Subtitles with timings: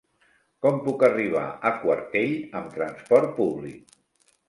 [0.65, 3.99] Com puc arribar a Quartell amb transport públic?